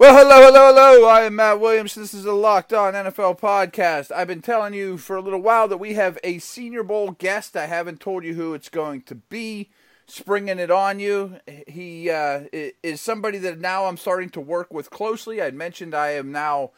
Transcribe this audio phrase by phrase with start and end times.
[0.00, 1.08] Well, hello, hello, hello.
[1.10, 1.94] I am Matt Williams.
[1.94, 4.10] This is a Locked On NFL podcast.
[4.10, 7.54] I've been telling you for a little while that we have a Senior Bowl guest.
[7.54, 9.68] I haven't told you who it's going to be.
[10.06, 11.36] Springing it on you.
[11.68, 12.44] He uh,
[12.82, 15.42] is somebody that now I'm starting to work with closely.
[15.42, 16.70] I mentioned I am now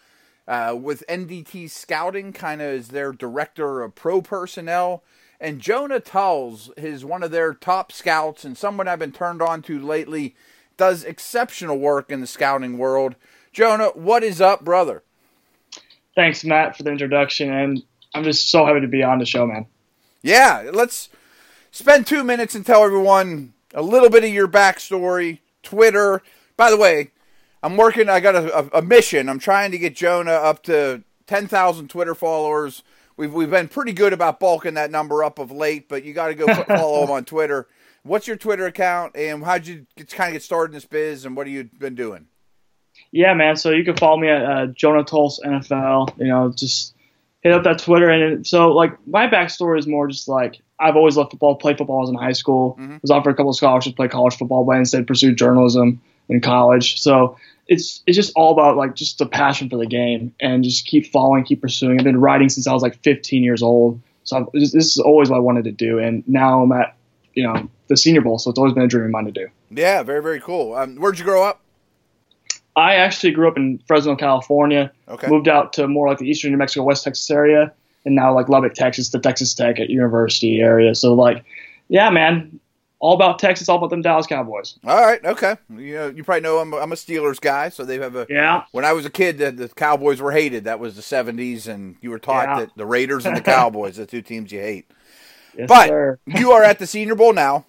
[0.48, 5.04] uh, with NDT Scouting, kind of as their director of pro personnel.
[5.40, 9.62] And Jonah Tuls is one of their top scouts and someone I've been turned on
[9.62, 10.34] to lately
[10.82, 13.14] does exceptional work in the scouting world.
[13.52, 15.04] Jonah, what is up, brother?
[16.16, 19.46] Thanks, Matt, for the introduction, and I'm just so happy to be on the show,
[19.46, 19.66] man.
[20.22, 21.08] Yeah, let's
[21.70, 26.20] spend two minutes and tell everyone a little bit of your backstory, Twitter.
[26.56, 27.12] By the way,
[27.62, 28.08] I'm working.
[28.08, 29.28] I got a, a mission.
[29.28, 32.82] I'm trying to get Jonah up to 10,000 Twitter followers.
[33.16, 36.28] We've we've been pretty good about bulking that number up of late, but you got
[36.28, 37.68] to go follow him on Twitter.
[38.04, 41.24] What's your Twitter account, and how'd you get, kind of get started in this biz,
[41.24, 42.26] and what have you been doing?
[43.12, 43.56] Yeah, man.
[43.56, 46.18] So you can follow me at uh, Jonah Tuls NFL.
[46.18, 46.94] You know, just
[47.42, 48.08] hit up that Twitter.
[48.08, 51.98] And so, like, my backstory is more just like I've always loved football, played football
[51.98, 52.96] I was in high school, mm-hmm.
[53.02, 57.00] was offered a couple of scholarships, played college football, but instead pursued journalism in college.
[57.00, 57.36] So
[57.68, 61.06] it's it's just all about like just the passion for the game and just keep
[61.12, 61.98] following, keep pursuing.
[61.98, 64.00] I've been writing since I was like 15 years old.
[64.24, 66.96] So I've, this is always what I wanted to do, and now I'm at
[67.34, 69.48] you know the Senior Bowl, so it's always been a dream of mine to do.
[69.70, 70.74] Yeah, very very cool.
[70.74, 71.60] Um, where'd you grow up?
[72.74, 74.92] I actually grew up in Fresno, California.
[75.08, 75.28] Okay.
[75.28, 77.72] Moved out to more like the eastern New Mexico, West Texas area,
[78.04, 80.94] and now like Lubbock, Texas, the Texas Tech at University area.
[80.94, 81.44] So like,
[81.88, 82.60] yeah, man,
[83.02, 84.78] all about Texas, all about them Dallas Cowboys.
[84.86, 85.56] All right, okay.
[85.76, 88.64] You know, you probably know I'm, I'm a Steelers guy, so they have a yeah.
[88.70, 90.64] When I was a kid, the, the Cowboys were hated.
[90.64, 92.60] That was the '70s, and you were taught yeah.
[92.60, 94.88] that the Raiders and the Cowboys, the two teams you hate.
[95.56, 96.18] Yes, but sir.
[96.26, 97.66] you are at the Senior Bowl now.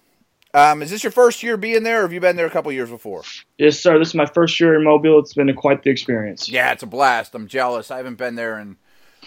[0.52, 2.70] Um, is this your first year being there, or have you been there a couple
[2.70, 3.22] years before?
[3.58, 3.98] Yes, sir.
[3.98, 5.18] This is my first year in Mobile.
[5.18, 6.48] It's been a, quite the experience.
[6.48, 7.34] Yeah, it's a blast.
[7.34, 7.90] I'm jealous.
[7.90, 8.76] I haven't been there in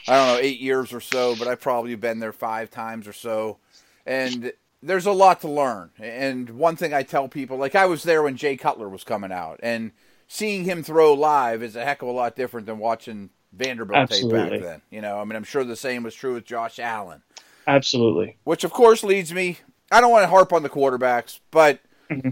[0.08, 3.14] I don't know eight years or so, but I've probably been there five times or
[3.14, 3.58] so,
[4.06, 5.92] and there's a lot to learn.
[6.00, 9.32] And one thing I tell people, like I was there when Jay Cutler was coming
[9.32, 9.92] out, and
[10.28, 14.40] seeing him throw live is a heck of a lot different than watching Vanderbilt Absolutely.
[14.40, 14.82] tape back then.
[14.90, 17.24] You know, I mean, I'm sure the same was true with Josh Allen.
[17.68, 18.38] Absolutely.
[18.46, 19.60] Which, of course, leads me.
[19.92, 21.80] I don't want to harp on the quarterbacks, but
[22.10, 22.32] mm-hmm.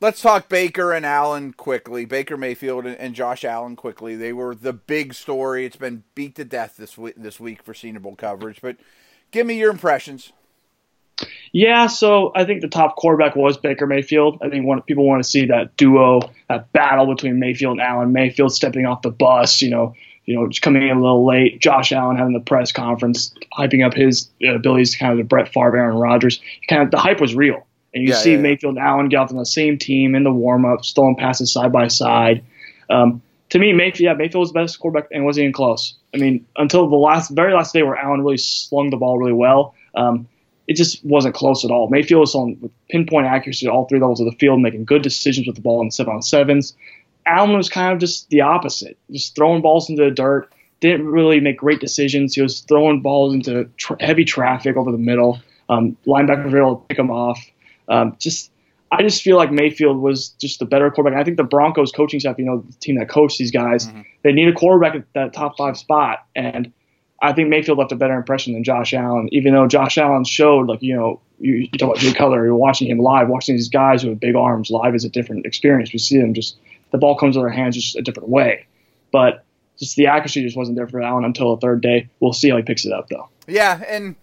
[0.00, 2.04] let's talk Baker and Allen quickly.
[2.04, 4.16] Baker Mayfield and, Josh Allen quickly.
[4.16, 5.64] They were the big story.
[5.64, 8.60] It's been beat to death this week, this week for Senior Bowl coverage.
[8.60, 8.76] But
[9.30, 10.32] give me your impressions.
[11.52, 14.38] Yeah, so I think the top quarterback was Baker Mayfield.
[14.42, 18.12] I think one, people want to see that duo, that battle between Mayfield and Allen.
[18.12, 19.94] Mayfield stepping off the bus, you know,
[20.26, 21.60] you know, just coming in a little late.
[21.60, 25.52] Josh Allen having the press conference, hyping up his abilities to kind of the Brett
[25.52, 26.40] Favre, Aaron Rodgers.
[26.68, 29.18] Kind of the hype was real, and you yeah, see yeah, Mayfield and Allen get
[29.18, 32.44] off on the same team in the warm ups, throwing passes side by side.
[32.90, 35.94] Um, to me, Mayfield, yeah, Mayfield was the best quarterback and wasn't even close.
[36.12, 39.32] I mean, until the last, very last day where Allen really slung the ball really
[39.32, 40.26] well, um,
[40.66, 41.88] it just wasn't close at all.
[41.88, 45.46] Mayfield was on pinpoint accuracy at all three levels of the field, making good decisions
[45.46, 46.74] with the ball in seven on sevens.
[47.26, 50.50] Allen was kind of just the opposite, just throwing balls into the dirt.
[50.80, 52.34] Didn't really make great decisions.
[52.34, 55.40] He was throwing balls into tra- heavy traffic over the middle.
[55.68, 57.44] Um, linebackers were able to pick him off.
[57.88, 58.50] Um, just,
[58.92, 61.18] I just feel like Mayfield was just the better quarterback.
[61.18, 64.02] I think the Broncos coaching staff, you know, the team that coached these guys, mm-hmm.
[64.22, 66.26] they need a quarterback at that top five spot.
[66.36, 66.72] And
[67.22, 70.68] I think Mayfield left a better impression than Josh Allen, even though Josh Allen showed,
[70.68, 73.70] like, you know, you, you talk about Jay Cutler, you're watching him live, watching these
[73.70, 75.92] guys with big arms live is a different experience.
[75.92, 76.58] We see them just
[76.96, 78.66] the ball comes to their hands just a different way.
[79.12, 79.44] But
[79.78, 82.08] just the accuracy just wasn't there for Allen until the third day.
[82.20, 83.28] We'll see how he picks it up, though.
[83.46, 84.16] Yeah, and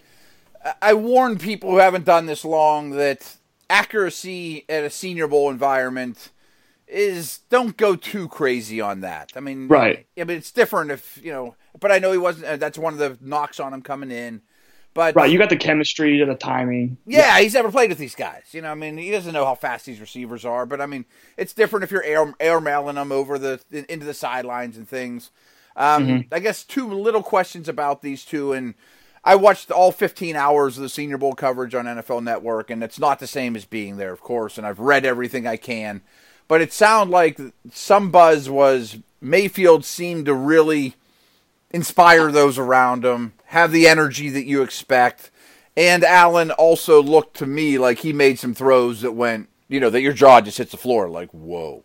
[0.81, 3.38] I warn people who haven't done this long that
[3.70, 6.31] accuracy at a Senior Bowl environment
[6.88, 9.31] is don't go too crazy on that.
[9.36, 10.06] I mean, right?
[10.16, 11.56] Yeah, but it's different if you know.
[11.80, 12.46] But I know he wasn't.
[12.46, 14.42] Uh, that's one of the knocks on him coming in.
[14.94, 16.98] But right, you got the chemistry, to the timing.
[17.06, 18.44] Yeah, yeah, he's never played with these guys.
[18.51, 20.66] You know, I mean, he doesn't know how fast these receivers are.
[20.66, 21.06] But I mean,
[21.36, 25.31] it's different if you're air, air mailing them over the into the sidelines and things.
[25.75, 26.34] Um, mm-hmm.
[26.34, 28.75] I guess two little questions about these two, and
[29.24, 33.00] I watched all 15 hours of the Senior Bowl coverage on NFL Network, and it's
[33.00, 34.57] not the same as being there, of course.
[34.57, 36.01] And I've read everything I can,
[36.48, 37.39] but it sounded like
[37.72, 40.96] some buzz was Mayfield seemed to really
[41.72, 45.30] inspire those around him, have the energy that you expect.
[45.78, 49.92] And Allen also looked to me like he made some throws that went, you know,
[49.92, 51.84] that your jaw just hits the floor, like whoa.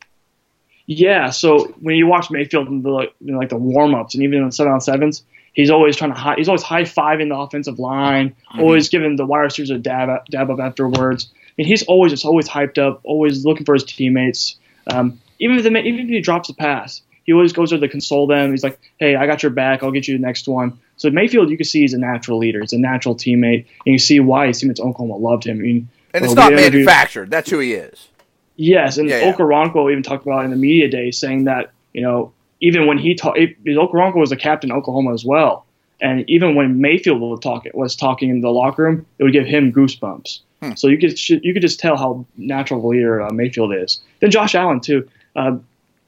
[0.87, 1.29] Yeah.
[1.29, 4.39] So when you watch Mayfield in the like, you like the warm ups and even
[4.39, 5.23] in the seven on sevens,
[5.53, 8.61] he's always trying to high, he's always high fiving the offensive line, mm-hmm.
[8.61, 11.31] always giving the wide receivers a dab dab up afterwards.
[11.37, 14.57] I mean, he's always just always hyped up, always looking for his teammates.
[14.87, 17.89] Um, even if the, even if he drops a pass, he always goes there to
[17.89, 18.53] console them.
[18.53, 19.83] He's like, "Hey, I got your back.
[19.83, 22.61] I'll get you the next one." So Mayfield, you can see he's a natural leader.
[22.63, 25.59] He's a natural teammate, and you see why his teammates Oklahoma loved him.
[25.59, 27.31] I mean, and it's not manufactured.
[27.31, 28.09] That's who he is.
[28.57, 32.33] Yes, and yeah, Okoronkwo even talked about in the media day, saying that you know
[32.63, 35.67] even when he talked, Okoronkwo was the captain of Oklahoma as well,
[36.01, 39.45] and even when Mayfield was talking was talking in the locker room, it would give
[39.45, 40.41] him goosebumps.
[40.63, 40.73] Hmm.
[40.77, 44.01] So you could you could just tell how natural of a leader uh, Mayfield is.
[44.21, 45.07] Then Josh Allen too.
[45.37, 45.59] Uh,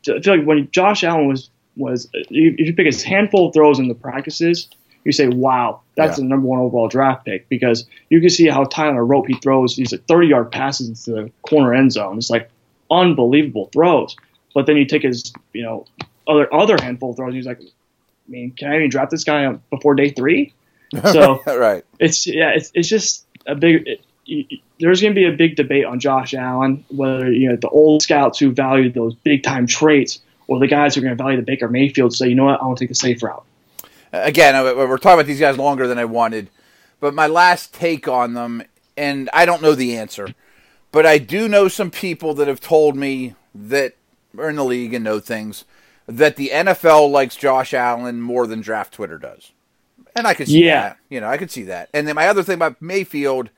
[0.08, 2.30] I feel like when Josh Allen was was if
[2.66, 4.68] you pick his handful of throws in the practices,
[5.04, 6.24] you say, "Wow, that's yeah.
[6.24, 9.26] the number one overall draft pick." Because you can see how tight on a rope
[9.26, 12.18] he throws these like 30 yard passes into the corner end zone.
[12.18, 12.50] It's like
[12.90, 14.16] unbelievable throws.
[14.54, 15.86] But then you take his you know
[16.26, 19.24] other other handful of throws, and he's like, "I mean, can I even draft this
[19.24, 20.54] guy uh, before day three?
[21.12, 23.86] So right, it's yeah, it's it's just a big.
[23.86, 24.00] It,
[24.78, 28.02] there's going to be a big debate on Josh Allen, whether you know the old
[28.02, 31.36] scouts who value those big time traits, or the guys who are going to value
[31.36, 32.14] the Baker Mayfield.
[32.14, 33.44] Say, you know what, I want to take the safe route.
[34.12, 36.50] Again, we're talking about these guys longer than I wanted,
[36.98, 38.62] but my last take on them,
[38.96, 40.34] and I don't know the answer,
[40.90, 43.94] but I do know some people that have told me that
[44.36, 45.64] are in the league and know things
[46.06, 49.52] that the NFL likes Josh Allen more than Draft Twitter does.
[50.16, 50.80] And I could see yeah.
[50.80, 50.96] that.
[51.08, 51.88] You know, I could see that.
[51.94, 53.50] And then my other thing about Mayfield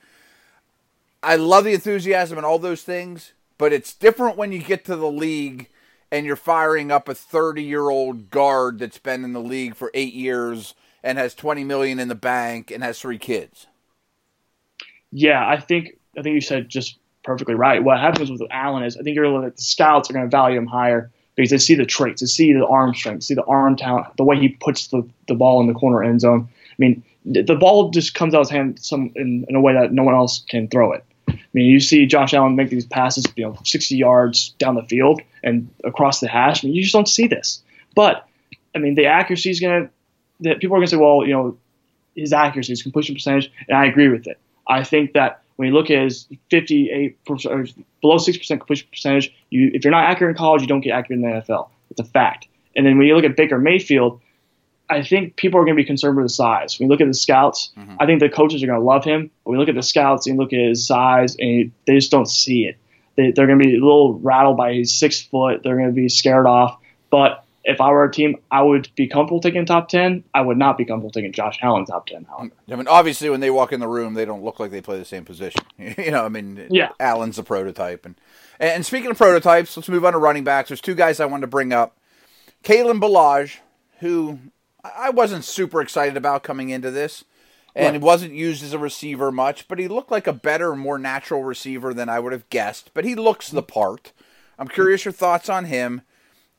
[1.22, 4.96] I love the enthusiasm and all those things, but it's different when you get to
[4.96, 5.68] the league
[6.10, 9.90] and you're firing up a 30 year old guard that's been in the league for
[9.94, 13.66] eight years and has 20 million in the bank and has three kids.
[15.10, 17.82] Yeah, I think I think you said just perfectly right.
[17.82, 20.66] What happens with Allen is I think you're the scouts are going to value him
[20.66, 24.06] higher because they see the traits, they see the arm strength, see the arm talent,
[24.16, 26.48] the way he puts the, the ball in the corner end zone.
[26.50, 29.74] I mean, the ball just comes out of his hand some in, in a way
[29.74, 31.04] that no one else can throw it.
[31.52, 34.82] I mean, you see Josh Allen make these passes, you know, 60 yards down the
[34.82, 36.64] field and across the hash.
[36.64, 37.62] I mean, you just don't see this.
[37.94, 38.26] But
[38.74, 39.90] I mean, the accuracy is going
[40.42, 40.54] to.
[40.56, 41.58] People are going to say, well, you know,
[42.16, 44.38] his accuracy, his completion percentage, and I agree with it.
[44.66, 47.36] I think that when you look at his 58 or
[48.00, 51.22] below 6% completion percentage, you if you're not accurate in college, you don't get accurate
[51.22, 51.68] in the NFL.
[51.90, 52.48] It's a fact.
[52.74, 54.21] And then when you look at Baker Mayfield,
[54.92, 56.78] I think people are going to be concerned with his size.
[56.78, 57.96] When you look at the scouts, mm-hmm.
[57.98, 59.30] I think the coaches are going to love him.
[59.44, 62.28] But we look at the scouts and look at his size, and they just don't
[62.28, 62.76] see it.
[63.16, 65.62] They, are going to be a little rattled by his six foot.
[65.62, 66.78] They're going to be scared off.
[67.10, 70.24] But if I were a team, I would be comfortable taking top ten.
[70.34, 72.24] I would not be comfortable taking Josh Allen top ten.
[72.24, 74.80] However, I mean, obviously, when they walk in the room, they don't look like they
[74.80, 75.62] play the same position.
[75.78, 76.90] you know, I mean, yeah.
[76.98, 78.04] Allen's a prototype.
[78.04, 78.16] And
[78.58, 80.68] and speaking of prototypes, let's move on to running backs.
[80.68, 81.98] There's two guys I wanted to bring up.
[82.64, 83.58] Kalen Ballage,
[84.00, 84.38] who
[84.84, 87.24] I wasn't super excited about coming into this.
[87.74, 87.92] And right.
[87.94, 91.42] he wasn't used as a receiver much, but he looked like a better, more natural
[91.42, 92.90] receiver than I would have guessed.
[92.92, 94.12] But he looks the part.
[94.58, 96.02] I'm curious your thoughts on him.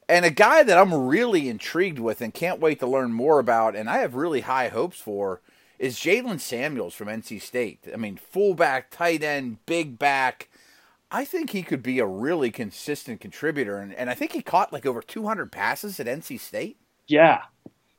[0.09, 3.75] And a guy that I'm really intrigued with and can't wait to learn more about,
[3.75, 5.41] and I have really high hopes for,
[5.77, 7.87] is Jaylen Samuels from NC State.
[7.93, 10.49] I mean, fullback, tight end, big back.
[11.11, 13.77] I think he could be a really consistent contributor.
[13.77, 16.77] And, and I think he caught like over 200 passes at NC State.
[17.07, 17.43] Yeah,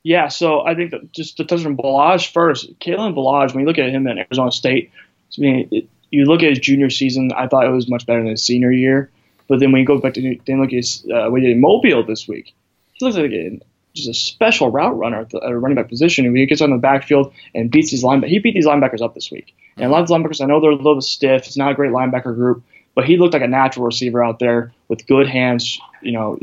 [0.05, 3.65] yeah, so I think that just to touch on Ballage first, Kalen Ballage, when you
[3.65, 4.91] look at him in Arizona State,
[5.35, 8.19] I mean, it, you look at his junior season, I thought it was much better
[8.19, 9.09] than his senior year.
[9.47, 12.05] But then when you go back to then look at his, uh, he did Mobile
[12.05, 12.53] this week,
[12.93, 13.59] he looks like a,
[13.95, 16.35] just a special route runner at, the, at a running back position.
[16.35, 19.31] He gets on the backfield and beats these linebackers, he beat these linebackers up this
[19.31, 19.55] week.
[19.75, 21.47] And a lot of linebackers, I know they're a little bit stiff.
[21.47, 24.71] It's not a great linebacker group, but he looked like a natural receiver out there
[24.87, 25.79] with good hands.
[26.03, 26.37] You know,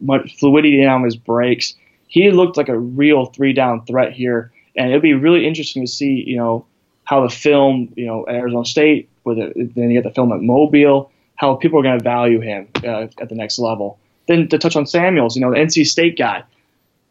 [0.00, 1.76] much fluidity on his breaks
[2.08, 5.90] he looked like a real three down threat here, and it'll be really interesting to
[5.90, 6.66] see, you know,
[7.04, 10.32] how the film, you know, at Arizona State, with it, then you get the film
[10.32, 13.98] at Mobile, how people are going to value him uh, at the next level.
[14.26, 16.42] Then to touch on Samuels, you know, the NC State guy,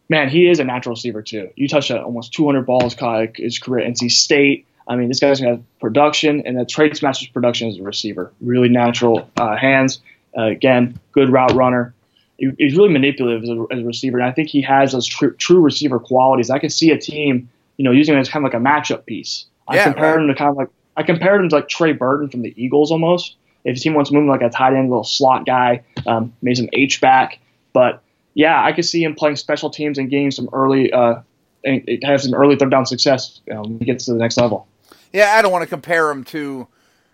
[0.10, 1.50] man, he is a natural receiver too.
[1.56, 4.66] You touched almost 200 balls caught his career at NC State.
[4.88, 7.84] I mean, this guy's going to have production, and the traits matches production as a
[7.84, 8.32] receiver.
[8.42, 10.02] Really natural uh, hands.
[10.38, 11.94] Uh, again, good route runner
[12.38, 14.20] he's really manipulative as a, as a, receiver.
[14.20, 16.50] And I think he has those tr- true receiver qualities.
[16.50, 19.06] I can see a team you know, using him as kind of like a matchup
[19.06, 19.46] piece.
[19.68, 20.22] I Yeah, compared right.
[20.24, 22.92] him to kind of like I compared him to like Trey Burton from the Eagles
[22.92, 23.36] almost.
[23.64, 26.34] If a team wants to move him like a tight end, little slot guy, um,
[26.42, 27.40] maybe some H back.
[27.74, 28.02] But
[28.34, 31.22] yeah, I could see him playing special teams and getting some early, uh,
[31.64, 34.68] and have some early third down success um, when he gets to the next level.
[35.14, 36.68] Yeah, I don't want to compare him to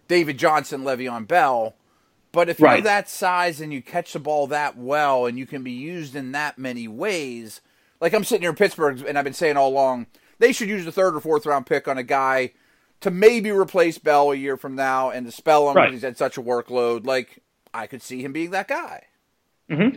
[0.08, 1.74] David Johnson, Le'Veon Bell,
[2.34, 5.63] but if you're that size and you catch the ball that well and you can
[5.63, 7.62] be used in that many ways,
[8.02, 10.08] like I'm sitting here in Pittsburgh and I've been saying all along,
[10.40, 12.52] they should use the third or fourth round pick on a guy
[13.02, 15.86] to maybe replace Bell a year from now and to spell him Right.
[15.86, 17.06] because he's had such a workload.
[17.06, 17.40] Like
[17.74, 19.04] I could see him being that guy.
[19.70, 19.96] Mm-hmm.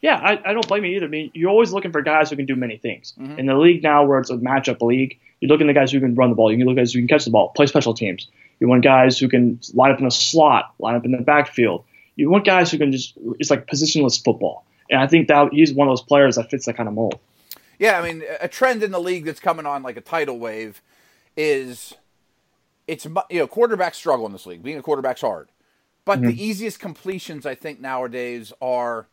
[0.00, 1.06] Yeah, I, I don't blame you either.
[1.06, 3.14] I mean, you're always looking for guys who can do many things.
[3.20, 3.38] Mm-hmm.
[3.38, 6.14] In the league now, where it's a matchup league, you're looking at guys who can
[6.16, 6.50] run the ball.
[6.50, 8.28] You can look at guys who can catch the ball, play special teams.
[8.62, 11.84] You want guys who can line up in a slot, line up in the backfield.
[12.14, 14.64] You want guys who can just it's like positionless football.
[14.88, 17.18] And I think that he's one of those players that fits that kind of mold.
[17.80, 20.80] Yeah, I mean, a trend in the league that's coming on like a tidal wave
[21.36, 21.94] is
[22.86, 24.62] it's you know quarterbacks struggle in this league.
[24.62, 25.48] Being a quarterback's hard,
[26.04, 26.28] but Mm-hmm.
[26.28, 29.08] the easiest completions I think nowadays are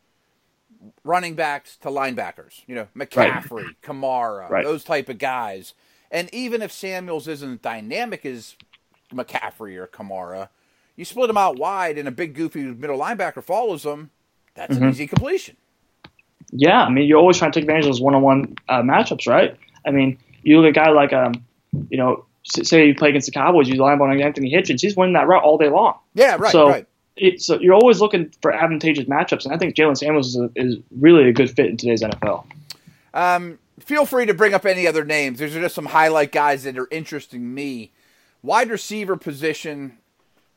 [1.04, 2.62] running backs to linebackers.
[2.68, 4.64] You know, McCaffrey, Kamara, Right.
[4.64, 5.74] those type of guys.
[6.12, 8.56] And even if Samuels isn't dynamic as
[9.14, 10.50] McCaffrey or Kamara,
[10.96, 14.12] you split them out wide, and a big goofy middle linebacker follows them.
[14.56, 14.84] That's Mm-hmm.
[14.84, 15.56] an easy completion.
[16.52, 19.56] Yeah, I mean, you're always trying to take advantage of those one-on-one uh, matchups, right?
[19.86, 21.34] I mean, you look at a guy like, um,
[21.90, 24.96] you know, say you play against the Cowboys, you line up on Anthony Hitchens, he's
[24.96, 25.98] winning that route all day long.
[26.16, 26.88] Yeah, right, so, right.
[27.16, 30.50] It, so you're always looking for advantageous matchups, and I think Jaylen Samuels is, a,
[30.56, 32.46] is really a good fit in today's NFL.
[33.14, 35.40] Um, feel free to bring up any other names.
[35.40, 37.92] These are just some highlight guys that are interesting me.
[38.42, 39.98] Wide receiver position,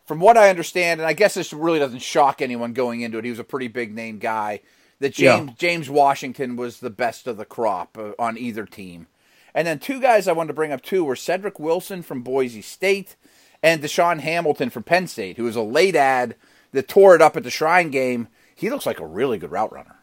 [0.07, 3.25] from what I understand, and I guess this really doesn't shock anyone going into it.
[3.25, 4.61] He was a pretty big name guy.
[5.01, 5.55] That James Yeah.
[5.59, 9.09] James Washington was the best of the crop uh, on either team.
[9.55, 12.62] And then two guys I wanted to bring up too were Cedric Wilson from Boise
[12.62, 13.17] State
[13.62, 16.37] and Deshaun Hamilton from Penn State, who was a late ad
[16.71, 18.29] that tore it up at the Shrine game.
[18.55, 19.97] He looks like a really good route runner.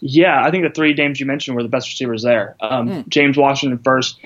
[0.00, 2.56] Yeah, I think the three names you mentioned were the best receivers there.
[2.60, 4.20] Um, James Washington first.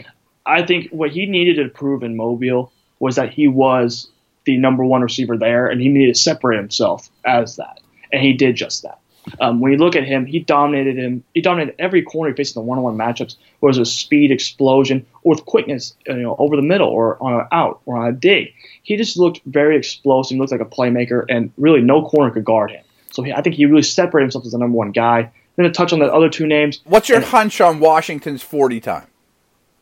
[0.47, 4.11] I think what he needed to prove in Mobile was that he was
[4.45, 7.81] the number one receiver there, and he needed to separate himself as that,
[8.13, 8.99] and he did just that.
[9.41, 11.25] Um, when you look at him, he dominated him.
[11.33, 15.07] He dominated every corner he faced in the one-on-one matchups, whether it was speed, explosion,
[15.23, 18.13] or with quickness, you know, over the middle or on an out or on a
[18.13, 18.53] dig.
[18.83, 20.35] He just looked very explosive.
[20.35, 22.85] He looked like a playmaker, and really no corner could guard him.
[23.13, 25.31] So he, I think he really separated himself as the number one guy.
[25.57, 29.07] Then to touch on the other two names, What's your hunch on Washington's 40 time?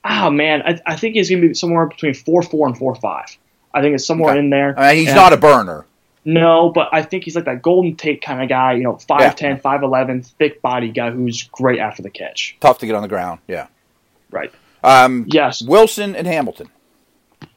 [0.05, 2.95] Oh man, I, I think he's going to be somewhere between four four and four
[2.95, 3.37] five.
[3.75, 4.41] I think it's somewhere Okay.
[4.41, 4.79] in there.
[4.79, 5.87] I mean, he's And- not a burner.
[6.25, 9.61] No, but I think he's like that Golden Tate kind of guy, you know, 5'10,
[9.61, 12.57] 5'11, thick body guy who's great after the catch.
[12.61, 13.41] Tough to get on the ground.
[13.49, 13.67] Yeah.
[14.31, 14.53] Right.
[14.85, 15.63] Um, Yes.
[15.63, 16.69] Wilson and Hamilton.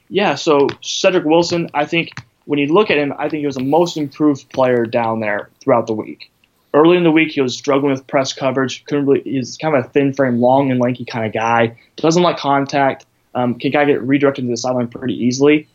[0.09, 2.09] Yeah, so Cedric Wilson, I think
[2.45, 5.49] when you look at him, I think he was the most improved player down there
[5.61, 6.31] throughout the week.
[6.75, 8.83] Early in the week, he was struggling with press coverage.
[8.83, 11.79] Couldn't really, he's kind of a thin frame, long and lanky kind of guy.
[11.95, 13.05] Doesn't like contact.
[13.33, 15.69] Um, can kind of get redirected to the sideline pretty easily.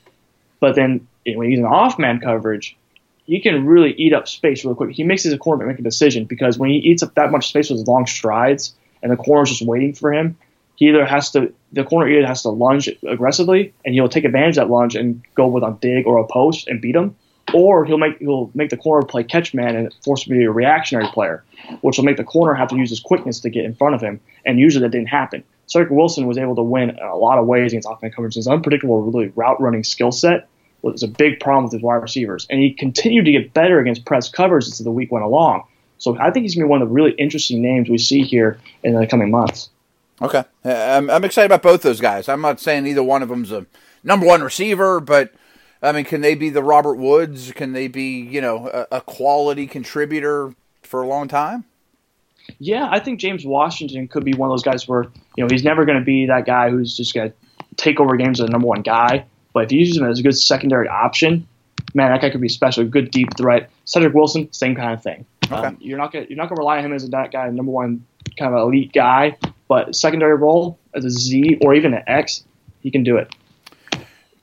[0.61, 2.77] But then when he's in off man coverage,
[3.25, 4.91] he can really eat up space really quick.
[4.91, 7.71] He makes his cornerback make a decision because when he eats up that much space
[7.71, 10.37] with his long strides and the corner's just waiting for him,
[10.77, 14.59] he either has to the corner either has to lunge aggressively and he'll take advantage
[14.59, 17.17] of that lunge and go with a dig or a post and beat him,
[17.55, 20.45] or he'll make he'll make the corner play catch man and force him to be
[20.45, 21.45] a reactionary player,
[21.81, 24.01] which will make the corner have to use his quickness to get in front of
[24.01, 24.21] him.
[24.45, 25.45] And usually that didn't happen.
[25.67, 28.35] Cedric Wilson was able to win a lot of ways against off-man coverage.
[28.35, 30.49] His unpredictable, really route running skill set
[30.83, 34.05] was a big problem with his wide receivers, and he continued to get better against
[34.05, 35.63] press coverage as the week went along.
[35.99, 38.23] So I think he's going to be one of the really interesting names we see
[38.23, 39.69] here in the coming months.
[40.23, 40.45] Okay.
[40.65, 42.29] I'm excited about both those guys.
[42.29, 43.67] I'm not saying either one of them's a
[44.03, 45.33] number one receiver, but
[45.83, 47.53] I mean, can they be the Robert Woods?
[47.53, 51.65] Can they be, you know, a, a quality contributor for a long time?
[52.59, 55.05] Yeah, I think James Washington could be one of those guys where
[55.37, 57.37] you know he's never going to be that guy who's just going to
[57.77, 59.25] take over games as the number one guy.
[59.53, 61.47] But if you use him as a good secondary option,
[61.95, 62.85] man, that guy could be special.
[62.85, 63.71] Good deep threat.
[63.85, 65.25] Cedric Wilson, same kind of thing.
[65.45, 65.55] Okay.
[65.55, 68.05] Um, you're not gonna you're not gonna rely on him as that guy, number one
[68.39, 69.37] kind of elite guy.
[69.69, 72.45] But secondary role as a Z or even an X,
[72.81, 73.33] he can do it.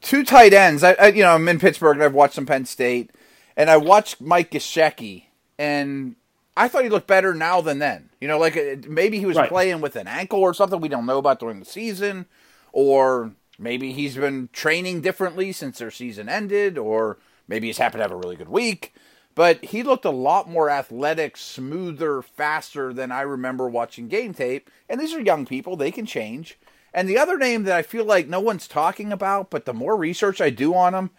[0.07, 0.85] Two tight ends.
[0.85, 3.11] I, I you know, I'm in Pittsburgh and I've watched some Penn State,
[3.57, 5.25] and I watched Mike Gesicki,
[5.59, 6.15] and
[6.55, 8.09] I thought he looked better now than then.
[8.21, 9.49] You know, like uh, maybe he was Right.
[9.49, 12.25] playing with an ankle or something we don't know about during the season,
[12.71, 17.17] or maybe he's been training differently since their season ended, or
[17.49, 18.93] maybe he's happened to have a really good week.
[19.35, 24.69] But he looked a lot more athletic, smoother, faster than I remember watching game tape.
[24.87, 26.57] And these are young people; they can change.
[26.93, 29.95] And the other name that I feel like no one's talking about, but the more
[29.95, 31.11] research I do on him,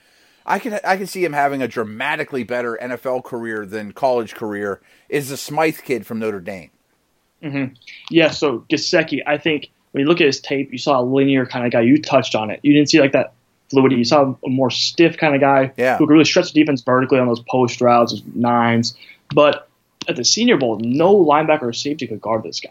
[0.45, 4.81] I can I can see him having a dramatically better NFL career than college career.
[5.09, 6.71] Is the Smythe kid from Notre Dame?
[7.43, 7.75] Mm-hmm.
[8.11, 8.31] Yeah.
[8.31, 11.67] So Gesicki, I think when you look at his tape, you saw a linear kind
[11.67, 11.83] of guy.
[11.83, 12.61] You touched on it.
[12.63, 13.35] You didn't see like that
[13.71, 13.97] fluidity.
[13.97, 15.99] You saw a more stiff kind of guy yeah.
[15.99, 18.97] who could really stretch the defense vertically on those post routes, those nines.
[19.35, 19.69] But
[20.09, 22.71] at the Senior Bowl, no linebacker or safety could guard this guy.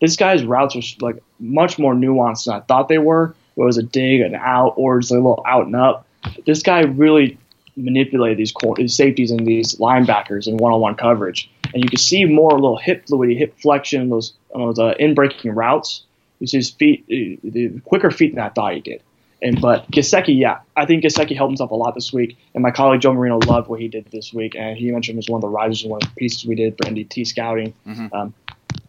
[0.00, 3.34] This guy's routes are like much more nuanced than I thought they were.
[3.56, 6.06] It was a dig, an out, or just a little out and up.
[6.46, 7.38] This guy really
[7.76, 12.52] manipulated these, these safeties and these linebackers in one-on-one coverage, and you can see more
[12.52, 16.04] little hip fluidity, hip flexion, those those uh, in-breaking routes.
[16.38, 19.02] You see his feet, uh, the quicker feet than I thought he did.
[19.40, 22.36] And but Gesicki, yeah, I think Gesicki helped himself a lot this week.
[22.54, 25.18] And my colleague Joe Marino loved what he did this week, and he mentioned him
[25.20, 27.74] as one of the risers and one of the pieces we did for NDT scouting.
[27.86, 28.14] Mm-hmm.
[28.14, 28.34] Um,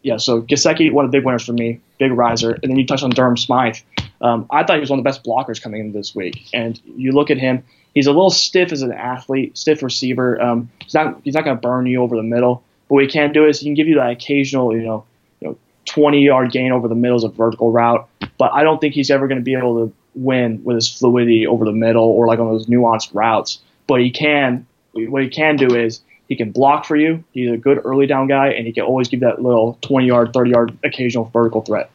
[0.02, 2.52] yeah, so Gesicki, one of the big winners for me, big riser.
[2.52, 3.78] And then you touched on Durham Smythe.
[4.22, 6.48] Um, I thought he was one of the best blockers coming in this week.
[6.54, 7.64] And you look at him,
[7.94, 10.42] he's a little stiff as an athlete, stiff receiver.
[10.42, 12.64] Um, he's not he's not going to burn you over the middle.
[12.88, 15.06] But what he can do is he can give you that occasional, you know,
[15.42, 18.08] you know, 20 yard gain over the middle as a vertical route.
[18.38, 21.46] But I don't think he's ever going to be able to win with his fluidity
[21.46, 23.60] over the middle or like on those nuanced routes.
[23.88, 24.66] But he can.
[24.94, 27.24] What he can do is he can block for you.
[27.34, 30.32] He's a good early down guy, and he can always give that little 20 yard,
[30.32, 31.90] 30 yard occasional vertical threat.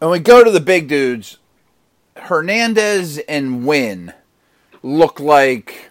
[0.00, 1.38] And we go to the big dudes,
[2.16, 4.12] Hernandez and Wynn
[4.82, 5.90] look like,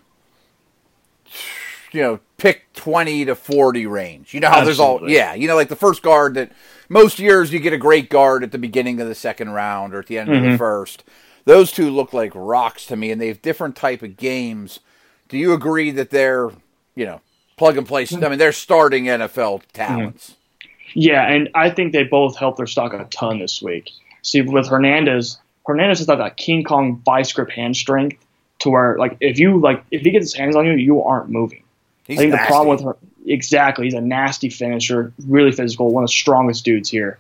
[1.92, 4.34] you know, pick 20 to 40 range.
[4.34, 4.68] You know how Absolutely.
[4.68, 6.52] there's all, yeah, you know, like the first guard that
[6.90, 10.00] most years you get a great guard at the beginning of the second round or
[10.00, 10.38] at the end mm-hmm.
[10.38, 10.58] of the mm-hmm.
[10.58, 11.04] first.
[11.46, 14.80] Those two look like rocks to me, and they have different type of games.
[15.28, 16.52] Do you agree that they're,
[16.94, 17.22] you know,
[17.62, 18.08] plug and play?
[18.12, 20.32] I mean, they're starting NFL talents.
[20.32, 20.38] Mm-hmm.
[20.94, 23.92] Yeah, and I think they both helped their stock a ton this week.
[24.24, 28.24] See, with Hernandez, Hernandez has got that King Kong vice grip hand strength
[28.60, 31.30] to where, like, if you like, if he gets his hands on you, you aren't
[31.30, 31.64] moving.
[32.06, 32.44] He's I think nasty.
[32.44, 36.66] the problem with her, exactly, he's a nasty finisher, really physical, one of the strongest
[36.66, 37.18] dudes here.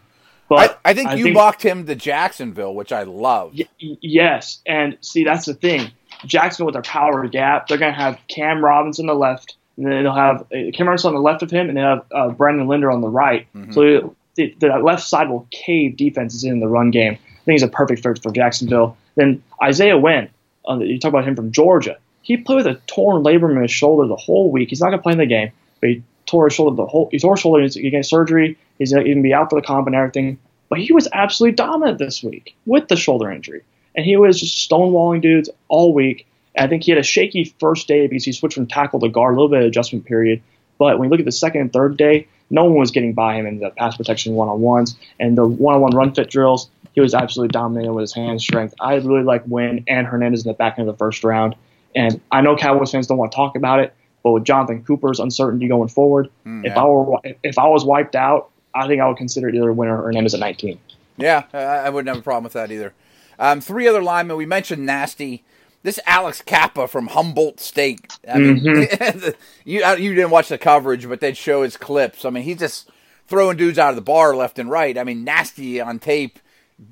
[0.49, 3.53] But I, I think I you think, mocked him to Jacksonville, which I love.
[3.57, 3.69] Y-
[4.01, 5.91] yes, and see, that's the thing.
[6.25, 9.85] Jacksonville with their power gap, they're going to have Cam Robinson on the left, and
[9.85, 12.67] then they'll have uh, Cam on the left of him, and they have uh, Brandon
[12.67, 13.47] Linder on the right.
[13.55, 13.71] Mm-hmm.
[13.71, 17.13] So the, the, left side will cave defenses in the run game.
[17.13, 18.97] I think he's a perfect fit for Jacksonville.
[19.15, 20.29] Then Isaiah Wynn,
[20.67, 21.97] uh, you talk about him from Georgia.
[22.21, 24.69] He played with a torn labrum in his shoulder the whole week.
[24.69, 27.09] He's not going to play in the game, but he tore his shoulder the whole.
[27.11, 27.67] He tore his shoulder.
[27.67, 28.57] Getting surgery.
[28.77, 30.37] He's going to be out for the comp and everything.
[30.69, 33.63] But he was absolutely dominant this week with the shoulder injury,
[33.95, 36.27] and he was just stonewalling dudes all week.
[36.57, 39.33] I think he had a shaky first day because he switched from tackle to guard,
[39.33, 40.41] a little bit of adjustment period.
[40.77, 43.35] But when you look at the second and third day, no one was getting by
[43.35, 46.29] him in the pass protection one on ones and the one on one run fit
[46.29, 46.69] drills.
[46.93, 48.73] He was absolutely dominating with his hand strength.
[48.81, 51.55] I really like Wynn and Hernandez in the back end of the first round.
[51.95, 55.19] And I know Cowboys fans don't want to talk about it, but with Jonathan Cooper's
[55.19, 56.71] uncertainty going forward, mm, yeah.
[56.71, 59.89] if I were if I was wiped out, I think I would consider either Wynn
[59.89, 60.79] or Hernandez at 19.
[61.17, 62.93] Yeah, I wouldn't have a problem with that either.
[63.39, 64.37] Um, three other linemen.
[64.37, 65.43] We mentioned Nasty
[65.83, 68.17] this Alex Cappa from Humboldt State.
[68.31, 69.29] I mean, mm-hmm.
[69.65, 72.25] you you didn't watch the coverage, but they'd show his clips.
[72.25, 72.89] I mean, he's just
[73.27, 74.97] throwing dudes out of the bar left and right.
[74.97, 76.39] I mean, nasty on tape.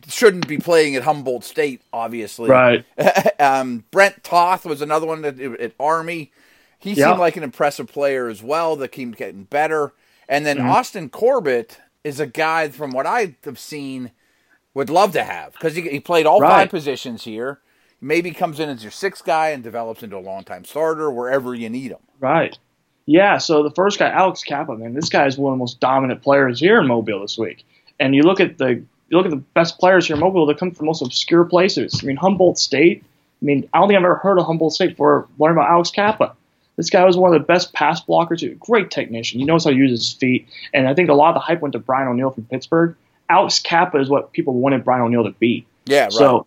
[0.07, 2.49] Shouldn't be playing at Humboldt State, obviously.
[2.49, 2.85] Right.
[3.39, 6.31] um, Brett Toth was another one at, at Army.
[6.77, 8.75] He seemed like an impressive player as well.
[8.75, 9.93] That keeps getting better.
[10.29, 10.69] And then mm-hmm.
[10.69, 14.11] Austin Corbett is a guy, from what I have seen,
[14.73, 16.49] would love to have because he, he played all right.
[16.49, 17.59] five positions here
[18.01, 21.69] maybe comes in as your sixth guy and develops into a long-time starter wherever you
[21.69, 21.99] need him.
[22.19, 22.57] Right.
[23.05, 23.37] Yeah.
[23.37, 26.21] So the first guy, Alex Cappa, man, this guy is one of the most dominant
[26.21, 27.65] players here in Mobile this week.
[27.99, 30.53] And you look at the you look at the best players here in Mobile, they
[30.53, 31.99] come from most obscure places.
[32.01, 33.03] I mean, Humboldt State.
[33.41, 35.89] I mean, I don't think I've ever heard of Humboldt State before learning about Alex
[35.89, 36.35] Cappa.
[36.75, 39.39] This guy was one of the best pass blockers, a great technician.
[39.39, 40.47] He knows how to use his feet.
[40.73, 42.95] And I think a lot of the hype went to Brian O'Neill from Pittsburgh.
[43.29, 45.65] Alex Cappa is what people wanted Brian O'Neill to be.
[45.85, 46.13] Yeah, right.
[46.13, 46.45] So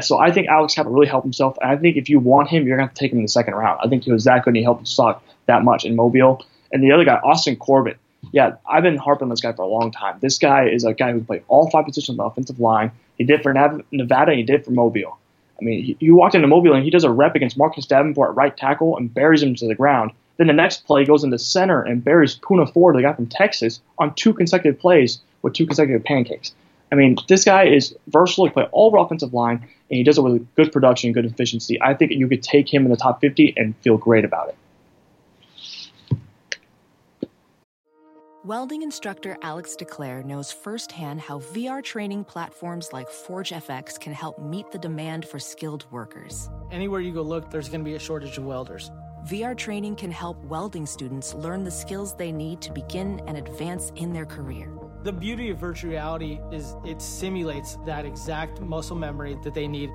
[0.00, 1.56] so I think Alex Cappa really helped himself.
[1.60, 3.24] And I think if you want him, you're going to have to take him in
[3.24, 3.80] the second round.
[3.82, 6.44] I think he was that good and he helped his stock that much in Mobile.
[6.72, 7.98] And the other guy, Austin Corbett.
[8.32, 10.18] Yeah, I've been harping on this guy for a long time.
[10.20, 12.90] This guy is a guy who played all five positions on the offensive line.
[13.18, 15.18] He did for Nevada and he did for Mobile.
[15.60, 18.36] I mean, he walked into Mobile and he does a rep against Marcus Davenport at
[18.36, 20.12] right tackle and buries him to the ground.
[20.36, 23.80] Then the next play goes into center and buries Poona Ford, the guy from Texas,
[23.98, 26.54] on two consecutive plays with two consecutive pancakes.
[26.94, 28.44] I mean, this guy is versatile.
[28.44, 31.76] He play all offensive line, and he does it with good production, and good efficiency.
[31.82, 34.56] I think you could take him in the top 50 and feel great about it.
[38.44, 44.70] Welding instructor Alex DeClaire knows firsthand how VR training platforms like ForgeFX can help meet
[44.70, 46.48] the demand for skilled workers.
[46.70, 48.92] Anywhere you go look, there's going to be a shortage of welders.
[49.26, 53.90] VR training can help welding students learn the skills they need to begin and advance
[53.96, 54.70] in their career.
[55.04, 59.90] The beauty of virtual reality is it simulates that exact muscle memory that they need.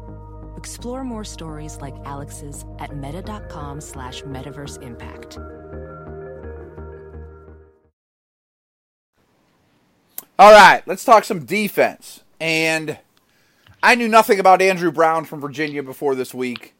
[0.55, 5.39] Explore more stories like Alex's at meta.com slash metaverse impact.
[10.37, 12.23] All right, let's talk some defense.
[12.39, 12.99] And
[13.81, 16.75] I knew nothing about Andrew Brown from Virginia before this week.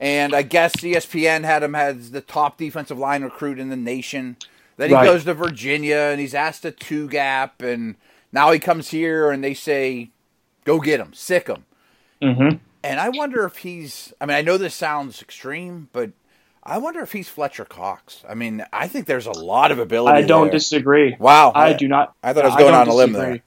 [0.00, 4.38] And I guess ESPN had him as the top defensive line recruit in the nation.
[4.80, 5.04] Then he Right.
[5.04, 7.60] goes to Virginia and he's asked a two gap.
[7.60, 7.96] And
[8.32, 10.08] now he comes here and they say,
[10.64, 11.66] go get him, sick him.
[12.22, 12.56] Mm-hmm.
[12.82, 16.12] And I wonder if he's, I mean, I know this sounds extreme, but
[16.62, 18.24] I wonder if he's Fletcher Cox.
[18.26, 20.16] I mean, I think there's a lot of ability.
[20.16, 20.52] I don't there.
[20.52, 21.14] disagree.
[21.18, 21.52] Wow.
[21.54, 22.14] I do not.
[22.22, 23.32] I thought I was going don't on a limb disagree.
[23.32, 23.42] there.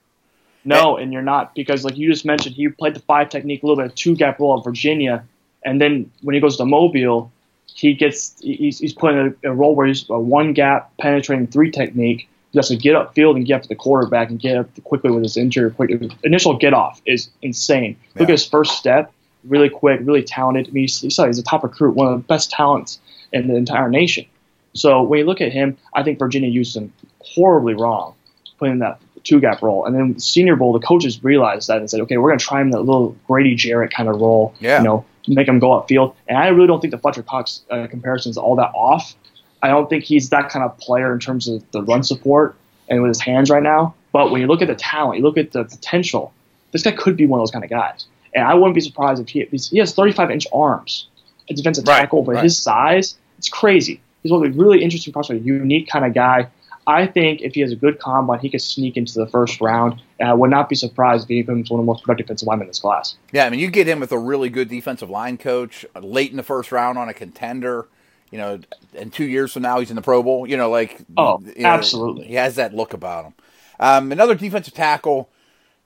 [0.64, 3.66] No, and you're not because, like you just mentioned, he played the five technique, a
[3.66, 5.24] little bit two gap role at Virginia,
[5.64, 7.30] and then when he goes to Mobile,
[7.66, 11.70] he gets he's, he's in a, a role where he's a one gap penetrating three
[11.70, 12.28] technique.
[12.52, 15.10] He has to get upfield and get up to the quarterback and get up quickly
[15.10, 15.70] with his interior.
[15.70, 15.90] Quick
[16.22, 17.96] initial get off is insane.
[18.14, 20.68] Look at his first step, really quick, really talented.
[20.68, 23.00] I mean, saw he's a top recruit, one of the best talents
[23.32, 24.26] in the entire nation.
[24.74, 28.14] So when you look at him, I think Virginia used him horribly wrong,
[28.58, 29.84] putting in that two gap role.
[29.84, 32.60] And then Senior Bowl, the coaches realized that and said, okay, we're going to try
[32.60, 34.54] him that little Grady Jarrett kind of role.
[34.60, 34.78] Yeah.
[34.78, 36.14] You know, make him go upfield.
[36.28, 39.14] And I really don't think the Fletcher Cox uh, comparison is all that off.
[39.62, 42.54] I don't think he's that kind of player in terms of the run support
[42.88, 43.94] and with his hands right now.
[44.12, 46.32] But when you look at the talent, you look at the potential,
[46.72, 48.06] this guy could be one of those kind of guys.
[48.34, 51.08] And I wouldn't be surprised if he he has 35 inch arms,
[51.48, 52.44] a defensive Right, tackle, but right.
[52.44, 54.00] his size, it's crazy.
[54.22, 56.48] He's one of the really interesting prospects, a unique kind of guy.
[56.86, 60.02] I think if he has a good combine, he could sneak into the first round.
[60.20, 62.46] And I would not be surprised if he becomes one of the most productive defensive
[62.48, 63.16] linemen in this class.
[63.32, 66.36] Yeah, I mean, you get him with a really good defensive line coach late in
[66.36, 67.86] the first round on a contender.
[68.30, 68.60] You know,
[68.96, 70.46] and two years from now he's in the Pro Bowl.
[70.46, 72.26] You know, like Oh, you know, absolutely.
[72.26, 73.34] he has that look about him.
[73.80, 75.30] Um, another defensive tackle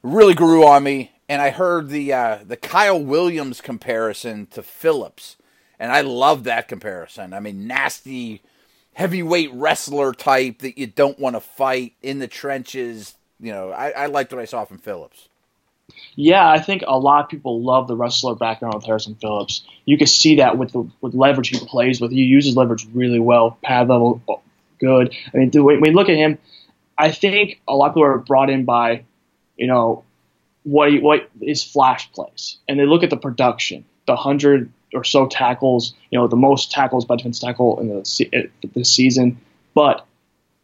[0.02, 5.36] really grew on me, and I heard the uh, the Kyle Williams comparison to Phillips,
[5.78, 7.32] and I love that comparison.
[7.34, 8.42] I mean, nasty,
[8.98, 13.14] heavyweight wrestler type that you don't want to fight in the trenches.
[13.38, 15.28] You know, I, I liked what I saw from Phillips.
[16.16, 19.62] Yeah, I think a lot of people love the wrestler background with Harrison Phillips.
[19.84, 22.10] You can see that with the with leverage he plays with.
[22.10, 24.20] He uses leverage really well, pad level
[24.80, 25.14] good.
[25.32, 26.36] I mean, when you look at him,
[26.98, 29.04] I think a lot of people are brought in by,
[29.56, 30.02] you know,
[30.64, 35.04] what he, what his flash plays, and they look at the production, the hundred or
[35.04, 38.90] so tackles, you know, the most tackles by defense tackle in the se- uh, this
[38.90, 39.38] season,
[39.74, 40.06] but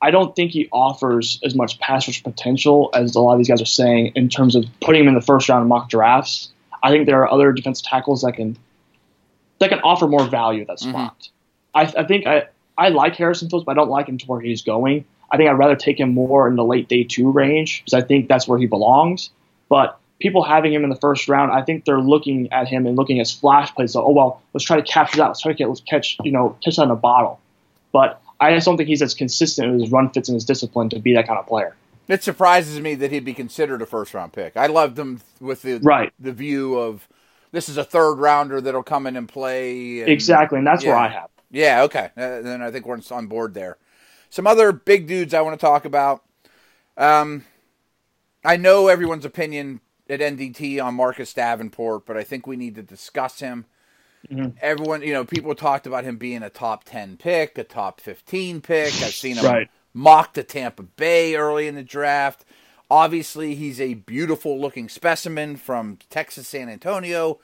[0.01, 3.49] I don't think he offers as much pass rush potential as a lot of these
[3.49, 6.51] guys are saying in terms of putting him in the first round of mock drafts.
[6.83, 8.59] I think there are other defense tackles that can
[9.61, 11.29] that can offer more value at that spot.
[11.75, 14.41] I, I think I, I like Harrison Phillips, but I don't like him to where
[14.41, 15.05] he's going.
[15.31, 18.07] I think I'd rather take him more in the late day two range because I
[18.07, 19.31] think that's where he belongs.
[19.69, 22.97] But people having him in the first round, I think they're looking at him and
[22.97, 23.93] looking at his flash plays.
[23.93, 25.27] So, oh well, let's try to capture that.
[25.29, 27.39] Let's try to get let's catch you know catch that in a bottle.
[27.93, 30.89] But I just don't think he's as consistent with his run fits and his discipline
[30.89, 31.77] to be that kind of player.
[32.09, 34.57] It surprises me that he'd be considered a first round pick.
[34.57, 36.13] I loved him with the Right.
[36.19, 37.07] the view of
[37.53, 40.01] this is a third rounder that'll come in and play.
[40.01, 40.97] and- Exactly, and that's where.
[40.97, 41.29] I have.
[41.51, 42.11] Yeah, okay.
[42.17, 43.77] Uh, then I think we're on board there.
[44.31, 46.25] Some other big dudes I want to talk about.
[46.97, 47.45] Um,
[48.45, 52.83] I know everyone's opinion at NDT on Marcus Davenport, but I think we need to
[52.83, 53.67] discuss him.
[54.31, 54.57] Mm-hmm.
[54.61, 58.61] Everyone, you know, people talked about him being a top 10 pick, a top 15
[58.61, 58.93] pick.
[59.03, 59.69] I've seen him Right.
[59.93, 62.45] mocked to Tampa Bay early in the draft.
[62.91, 67.39] Obviously, he's a beautiful looking specimen from Texas San Antonio.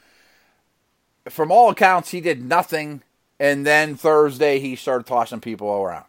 [1.28, 3.02] From all accounts, he did nothing,
[3.38, 6.04] and then Thursday he started tossing people around.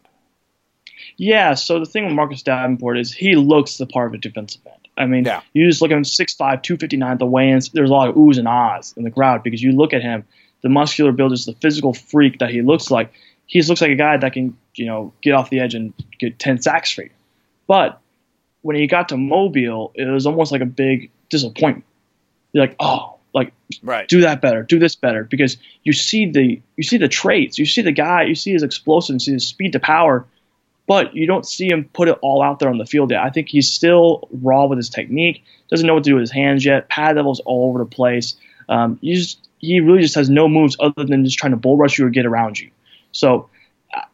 [1.16, 4.62] Yeah, so the thing with Marcus Davenport is he looks the part of a defensive
[4.66, 4.81] end.
[4.96, 5.40] I mean, Yeah.
[5.54, 7.70] you just look at him 6'5", 259 at the weigh-ins.
[7.70, 10.24] There's a lot of oohs and ahs in the crowd because you look at him,
[10.62, 13.12] the muscular build, just the physical freak that he looks like.
[13.46, 15.92] He just looks like a guy that can, you know, get off the edge and
[16.18, 17.12] get 10 sacks straight.
[17.66, 18.00] But
[18.60, 21.84] when he got to Mobile, it was almost like a big disappointment.
[22.52, 23.52] You're like, oh, like
[23.82, 24.06] Right.
[24.08, 27.64] do that better, do this better, because you see the you see the traits, you
[27.64, 30.26] see the guy, you see his explosiveness, his speed to power,
[30.86, 33.22] but you don't see him put it all out there on the field yet.
[33.22, 36.30] I think he's still raw with his technique, doesn't know what to do with his
[36.30, 36.88] hands yet.
[36.88, 38.36] Pad levels all over the place.
[38.68, 41.76] Um, you just, he really just has no moves other than just trying to bull
[41.76, 42.70] rush you or get around you.
[43.12, 43.48] So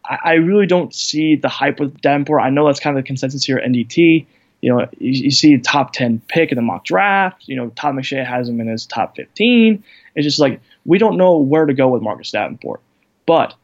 [0.04, 2.42] I, I really don't see the hype with Davenport.
[2.42, 4.26] I know that's kind of the consensus here at NDT.
[4.60, 7.44] You know, you, you see top 10 pick in the mock draft.
[7.46, 9.82] You know, Todd McShay has him in his top 15.
[10.14, 12.80] It's just like, we don't know where to go with Marcus Davenport.
[13.24, 13.54] But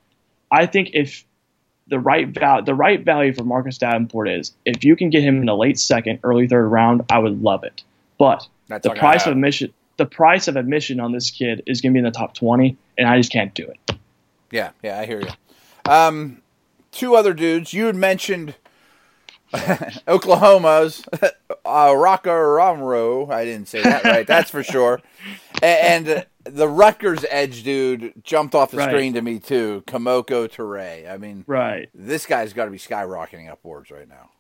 [0.51, 1.25] I think if
[1.88, 5.40] the right val- the right value for Marcus Davenport is if you can get him
[5.40, 7.83] in the late second, early third round, I would love it.
[8.18, 11.92] But That's the price of admission the price of admission on this kid is going
[11.92, 13.97] to be in the top 20 and I just can't do it.
[14.51, 15.29] Yeah, yeah, I hear you.
[15.90, 16.42] Um,
[16.90, 17.73] two other dudes.
[17.73, 18.55] You had mentioned
[20.09, 21.03] Oklahoma's
[21.64, 23.31] uh, Rocco Romero.
[23.31, 24.27] I didn't say that right.
[24.27, 25.01] That's for sure.
[25.62, 28.90] And, and the Rutgers edge dude jumped off the Right.
[28.90, 29.83] screen to me too.
[29.87, 31.11] Kemoko Turay.
[31.11, 31.88] I mean, Right.
[31.95, 34.31] this guy's got to be skyrocketing upwards right now.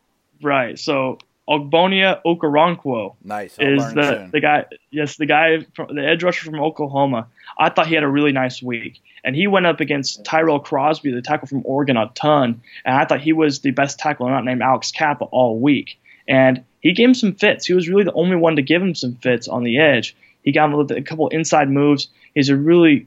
[0.42, 0.78] Right.
[0.78, 3.58] So Ogbonnia Okoronkwo Nice.
[3.58, 4.30] I'll is the, soon.
[4.30, 4.64] the guy.
[4.90, 7.26] Yes, the guy, from, the edge rusher from Oklahoma.
[7.58, 11.12] I thought he had a really nice week, and he went up against Tyrell Crosby,
[11.12, 12.62] the tackle from Oregon, a ton.
[12.84, 15.98] And I thought he was the best tackle, not named Alex Cappa, all week.
[16.26, 17.66] And he gave him some fits.
[17.66, 20.16] He was really the only one to give him some fits on the edge.
[20.42, 22.08] He got him with a couple inside moves.
[22.34, 23.06] He's a really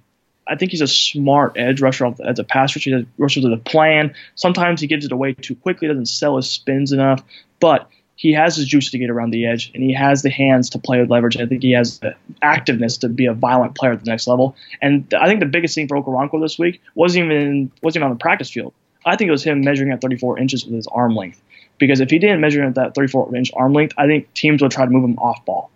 [0.49, 2.89] I think he's a smart edge rusher as a pass rusher.
[2.89, 4.13] He does- rushes with a plan.
[4.35, 7.21] Sometimes he gives it away too quickly, doesn't sell his spins enough,
[7.59, 10.71] but he has his juice to get around the edge, and he has the hands
[10.71, 11.37] to play with leverage.
[11.37, 14.55] I think he has the activeness to be a violent player at the next level.
[14.81, 18.17] And I think the biggest thing for Okoronkwo this week wasn't even wasn't even on
[18.17, 18.73] the practice field.
[19.05, 21.41] I think it was him measuring at 34 inches with his arm length.
[21.77, 24.71] Because if he didn't measure at that 34 inch arm length, I think teams would
[24.71, 25.69] try to move him off ball.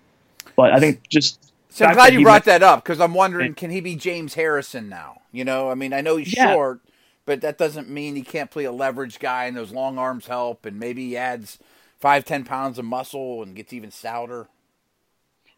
[0.56, 3.70] But I think just So I'm glad you brought that up because I'm wondering, can
[3.70, 5.22] he be James Harrison now?
[5.32, 6.54] You know, I mean, I know he's Yeah.
[6.54, 6.82] short,
[7.28, 10.66] but that doesn't mean he can't play a leverage guy, and those long arms help,
[10.66, 11.60] and maybe he adds
[12.02, 14.50] five, ten pounds of muscle and gets even stouter.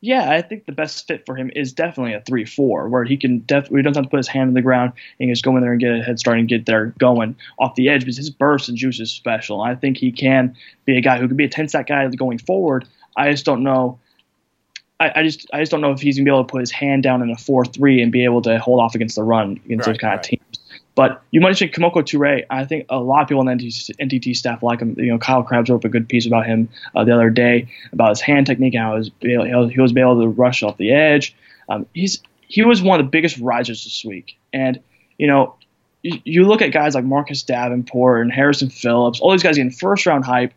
[0.01, 3.39] Yeah, I think the best fit for him is definitely a three-four, where he can
[3.39, 5.61] definitely he doesn't have to put his hand in the ground and just go in
[5.61, 8.29] there and get a head start and get there going off the edge because his
[8.29, 9.61] burst and juice is special.
[9.61, 12.37] I think he can be a guy who could be a ten sack guy going
[12.37, 12.85] forward.
[13.15, 13.97] I just don't know.
[14.99, 16.71] I, I just I just don't know if he's gonna be able to put his
[16.71, 19.87] hand down in a four-three and be able to hold off against the run against
[19.87, 20.19] Right, those kind right.
[20.19, 20.42] of teams.
[20.95, 22.45] But you mentioned Kemoko Turay.
[22.49, 24.95] I think a lot of people on the NDT, staff like him.
[24.97, 28.09] You know, Kyle Crabbs wrote a good piece about him uh, the other day about
[28.09, 31.35] his hand technique and how he was, able- to rush off the edge.
[31.67, 34.79] Um, he's he was one of the biggest risers this week, and
[35.17, 35.55] you know,
[36.03, 39.19] you, you look at guys like Marcus Davenport and Harrison Phillips.
[39.19, 40.53] All these guys getting first round hype,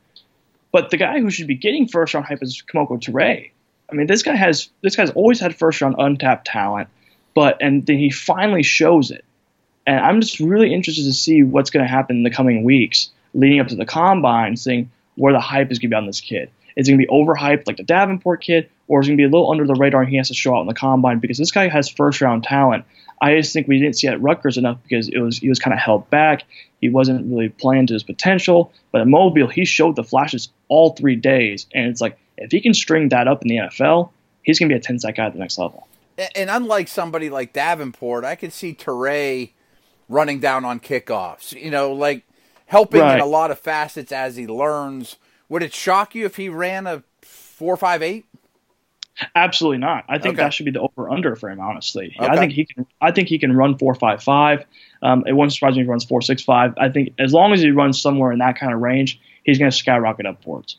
[0.72, 3.50] but the guy who should be getting first round hype is Kemoko Turay.
[3.90, 6.90] I mean, this guy has this guy's always had first round untapped talent,
[7.34, 9.24] but and then he finally shows it.
[9.86, 13.10] And I'm just really interested to see what's going to happen in the coming weeks
[13.34, 16.20] leading up to the combine, seeing where the hype is going to be on this
[16.20, 16.50] kid.
[16.76, 19.22] Is it going to be overhyped like the Davenport kid, or is it going to
[19.22, 21.18] be a little under the radar and he has to show out in the combine
[21.18, 22.84] because this guy has first round talent.
[23.20, 25.72] I just think we didn't see at Rutgers enough because it was he was kind
[25.72, 26.44] of held back.
[26.82, 28.72] He wasn't really playing to his potential.
[28.92, 32.60] But at Mobile, he showed the flashes all three days, and it's like if he
[32.60, 34.10] can string that up in the NFL,
[34.42, 35.88] he's going to be a 10 sack guy at the next level.
[36.34, 39.50] And unlike somebody like Davenport, I could see Turay
[40.08, 41.52] running down on kickoffs.
[41.52, 42.24] You know, like
[42.66, 45.16] helping in a lot of facets as he learns.
[45.48, 48.26] Would it shock you if he ran a four five eight?
[49.34, 50.04] Absolutely not.
[50.08, 50.42] I think Okay.
[50.44, 51.58] that should be the over under for him.
[51.58, 52.28] Honestly, Okay.
[52.28, 52.86] I think he can.
[53.00, 54.64] I think he can run four five five.
[55.02, 56.74] Um, it wouldn't surprise me if he runs four six five.
[56.76, 59.70] I think as long as he runs somewhere in that kind of range, he's going
[59.70, 60.76] to skyrocket upwards.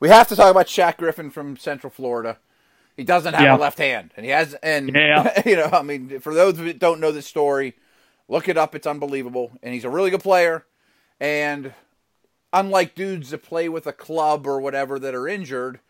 [0.00, 2.38] We have to talk about Shaq Griffin from Central Florida.
[2.96, 3.56] He doesn't have Yeah.
[3.56, 4.54] a left hand, and he has.
[4.62, 5.42] And Yeah.
[5.46, 7.74] you know, I mean, for those that don't know this story,
[8.28, 8.74] look it up.
[8.74, 10.64] It's unbelievable, and he's a really good player.
[11.20, 11.72] And
[12.52, 15.80] unlike dudes that play with a club or whatever that are injured,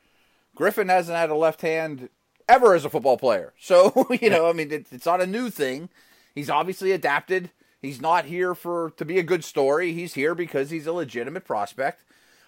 [0.54, 2.08] Griffin hasn't had a left hand
[2.48, 3.52] ever as a football player.
[3.60, 5.88] So you know, I mean, it, it's not a new thing.
[6.34, 7.50] He's obviously adapted.
[7.80, 9.92] He's not here for to be a good story.
[9.92, 12.02] He's here because he's a legitimate prospect.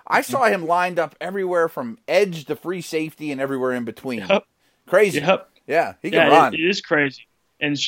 [0.06, 0.32] I mm-hmm.
[0.32, 4.26] saw him lined up everywhere from edge to free safety and everywhere in between.
[4.28, 4.44] Yep.
[4.86, 5.20] Crazy.
[5.20, 5.50] Yep.
[5.66, 6.54] Yeah, he can Yeah, run.
[6.54, 7.26] it- it is crazy,
[7.60, 7.78] and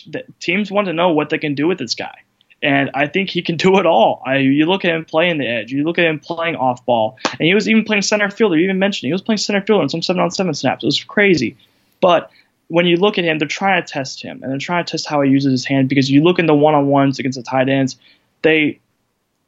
[0.41, 2.23] teams want to know what they can do with this guy.
[2.61, 4.21] And I think he can do it all.
[4.27, 5.71] I, you look at him playing the edge.
[5.71, 8.57] You look at him playing off ball, and he was even playing center fielder.
[8.57, 10.83] You even mentioned he was playing center fielder in some seven on seven snaps.
[10.83, 11.57] It was crazy.
[12.01, 12.31] But
[12.67, 15.07] when you look at him, they're trying to test him, and they're trying to test
[15.07, 17.45] how he uses his hand because you look in the one on ones against the
[17.45, 17.97] tight ends,
[18.43, 18.81] they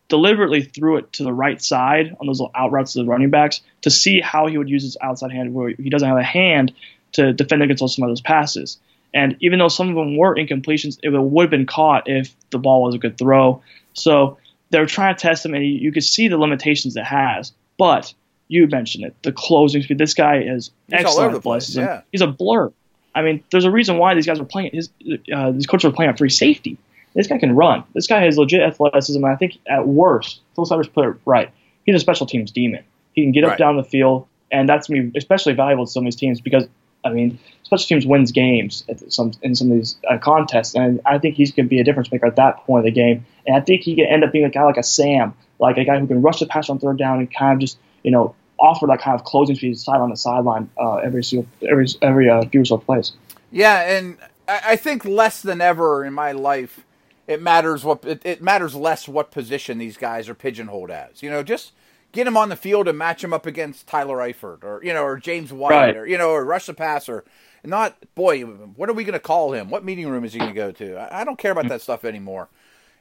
[0.08, 3.30] deliberately threw it to the right side on those little out routes to the running
[3.30, 6.22] backs to see how he would use his outside hand where he doesn't have a
[6.22, 6.74] hand
[7.12, 8.78] to defend against some of those passes.
[9.12, 12.58] And even though some of them were incompletions, it would have been caught if the
[12.58, 13.62] ball was a good throw.
[13.92, 14.38] So
[14.70, 17.52] they're trying to test him, and you could see the limitations it has.
[17.76, 18.14] But
[18.48, 19.98] you mentioned it, the closing speed.
[19.98, 21.26] This guy is He's all excellent.
[21.26, 22.02] over the place, yeah.
[22.12, 22.72] He's a blur.
[23.14, 24.70] I mean, there's a reason why these guys were playing.
[24.72, 24.90] His
[25.34, 26.78] uh, these coaches were playing at free safety
[27.14, 27.82] This guy can run.
[27.94, 29.24] This guy has legit athleticism.
[29.24, 31.50] And I think at worst, Phil Sivers put it right.
[31.84, 32.84] He's a special teams demon.
[33.14, 33.58] He can get up Right.
[33.58, 36.68] down the field, and that's me especially valuable to some of these teams because
[37.04, 41.18] I mean, special teams wins games some in some of these uh, contests, and I
[41.18, 43.24] think he's going to be a difference maker at that point of the game.
[43.46, 45.84] And I think he can end up being a guy like a Sam, like a
[45.84, 48.34] guy who can rush the pass on third down and kind of just you know
[48.58, 52.44] offer that kind of closing speed sideline to sideline uh, every single every every uh,
[52.48, 53.12] few or so plays.
[53.50, 56.84] Yeah, and I, I think less than ever in my life,
[57.26, 61.22] it matters what it, it matters less what position these guys are pigeonholed as.
[61.22, 61.72] You know, just
[62.12, 65.04] get him on the field and match him up against Tyler Eifert or you know
[65.04, 65.96] or James White Right.
[65.96, 67.24] or you know or rush the passer.
[67.64, 69.68] Not boy, what are we going to call him?
[69.70, 70.96] What meeting room is he going to go to?
[70.96, 72.48] I, I don't care about that stuff anymore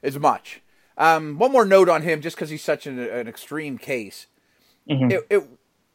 [0.04, 0.62] as much.
[0.98, 4.28] Um, one more note on him, just because he's such an, an extreme case.
[5.12, 5.44] It, it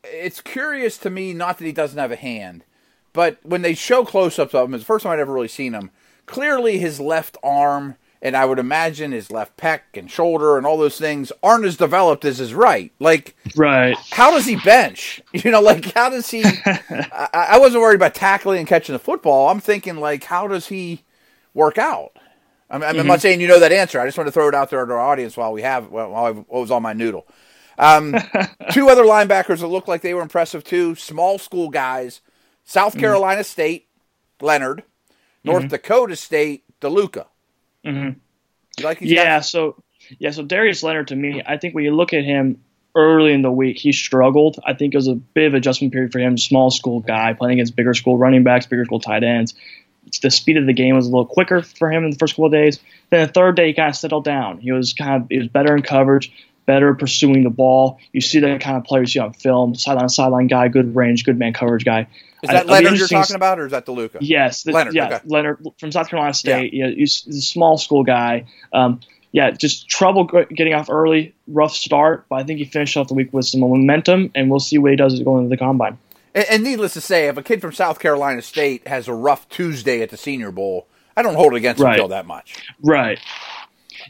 [0.04, 2.64] it's curious to me, not that he doesn't have a hand,
[3.12, 5.74] but when they show close-ups of him, it's the first time I'd ever really seen
[5.74, 5.90] him.
[6.26, 10.78] Clearly, his left arm and I would imagine his left pec and shoulder and all
[10.78, 12.90] those things aren't as developed as his right.
[12.98, 13.96] Like, Right.
[14.10, 15.20] how does he bench?
[15.34, 16.42] You know, like how does he?
[16.64, 19.50] I, I wasn't worried about tackling and catching the football.
[19.50, 21.02] I'm thinking like, how does he
[21.52, 22.12] work out?
[22.70, 23.20] I'm, I'm not mm-hmm.
[23.20, 24.00] saying you know that answer.
[24.00, 26.14] I just want to throw it out there to our audience while we have while
[26.14, 27.26] I was on my noodle.
[27.78, 28.14] Um,
[28.70, 30.94] two other linebackers that looked like they were impressive too.
[30.94, 32.22] Small school guys.
[32.64, 33.00] South mm-hmm.
[33.00, 33.88] Carolina State,
[34.40, 34.84] Leonard.
[35.42, 35.68] North mm-hmm.
[35.68, 37.26] Dakota State, DeLuca.
[37.84, 38.16] Mhm.
[38.82, 39.50] Like Yeah, guys?
[39.50, 39.76] so
[40.18, 42.60] yeah, so Darius Leonard to me, I think when you look at him
[42.96, 44.58] early in the week, he struggled.
[44.64, 46.36] I think it was a bit of adjustment period for him.
[46.38, 49.54] Small school guy playing against bigger school running backs, bigger school tight ends.
[50.22, 52.46] The speed of the game was a little quicker for him in the first couple
[52.46, 52.78] of days.
[53.10, 54.58] Then the third day, he kind of settled down.
[54.58, 56.30] He was kind of he was better in coverage,
[56.66, 57.98] better pursuing the ball.
[58.12, 61.24] You see that kind of player you see on film, sideline sideline guy, good range,
[61.24, 62.06] good man coverage guy.
[62.44, 64.18] Is that it'll Leonard you're talking about, or is that DeLuca?
[64.20, 65.20] Yes, the, Leonard, Yeah, okay.
[65.26, 66.72] Leonard from South Carolina State.
[66.72, 68.46] Yeah, he's, he's a small school guy.
[68.72, 69.00] Um,
[69.32, 73.14] yeah, just trouble getting off early, rough start, but I think he finished off the
[73.14, 75.98] week with some momentum, and we'll see what he does going into the combine.
[76.34, 79.48] And, and needless to say, if a kid from South Carolina State has a rough
[79.48, 81.98] Tuesday at the Senior Bowl, I don't hold it against Right.
[81.98, 82.54] him that much.
[82.82, 83.18] Right.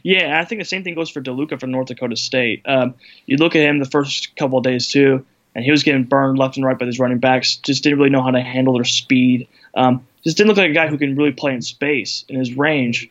[0.03, 2.61] Yeah, I think the same thing goes for DeLuca from North Dakota State.
[2.65, 2.95] Um,
[3.25, 6.37] you look at him the first couple of days too, and he was getting burned
[6.37, 7.55] left and right by these running backs.
[7.55, 9.47] Just didn't really know how to handle their speed.
[9.73, 12.53] Um, just didn't look like a guy who can really play in space in his
[12.55, 13.09] range.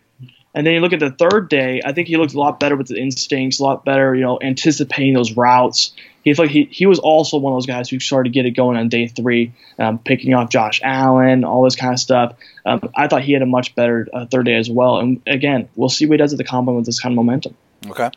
[0.55, 2.77] And then you look at the third day, I think he looked a lot better
[2.77, 5.93] with the instincts, a lot better, you know, anticipating those routes.
[6.23, 8.53] He like he, he was also one of those guys who started to get it
[8.53, 12.37] going on day three, um, picking off Josh Allen, all this kind of stuff.
[12.65, 14.99] Um, I thought he had a much better uh, third day as well.
[15.01, 17.57] And again, we'll see what he does at the combine with this kind of momentum.
[17.89, 18.11] Okay.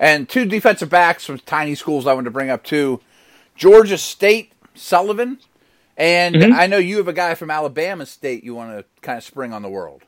[0.00, 3.00] And two defensive backs from tiny schools I wanted to bring up too.
[3.62, 5.38] Georgia State, Sullivan.
[5.96, 6.52] And Mm-hmm.
[6.52, 9.52] I know you have a guy from Alabama State you want to kind of spring
[9.52, 10.02] on the world.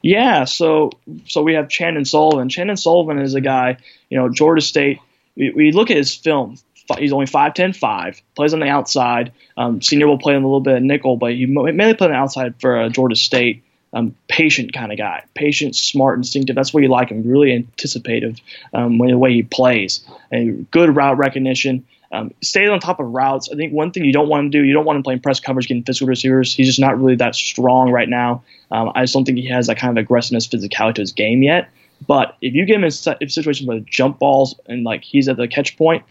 [0.00, 0.92] Yeah, so
[1.26, 2.48] so we have Chandon Sullivan.
[2.48, 3.78] Chandon Sullivan is a guy,
[4.08, 5.00] you know, Georgia State.
[5.36, 6.56] We, we look at his film.
[6.98, 9.32] He's only 5'10", 5, plays on the outside.
[9.56, 12.12] Um, senior will play him a little bit of nickel, but he mainly played on
[12.12, 13.64] the outside for uh, Georgia State.
[13.92, 16.54] Um, patient kind of guy, patient, smart, instinctive.
[16.54, 17.22] That's what you like him.
[17.26, 18.36] Really anticipative
[18.74, 21.84] um, when the way he plays, and good route recognition.
[22.16, 23.50] Um, stays on top of routes.
[23.52, 25.38] I think one thing you don't want to do, you don't want him playing press
[25.38, 26.54] coverage, getting physical receivers.
[26.54, 28.42] He's just not really that strong right now.
[28.70, 31.42] Um, I just don't think he has that kind of aggressiveness, physicality to his game
[31.42, 31.68] yet.
[32.06, 35.28] But if you get him in si- in situations with jump balls and like he's
[35.28, 36.04] at the catch point,